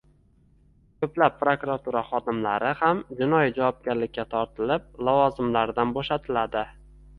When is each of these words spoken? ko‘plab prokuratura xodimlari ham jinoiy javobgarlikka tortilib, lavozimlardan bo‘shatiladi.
ko‘plab 1.03 1.35
prokuratura 1.41 2.01
xodimlari 2.07 2.71
ham 2.81 3.03
jinoiy 3.21 3.53
javobgarlikka 3.59 4.27
tortilib, 4.33 4.91
lavozimlardan 5.11 5.97
bo‘shatiladi. 6.01 6.69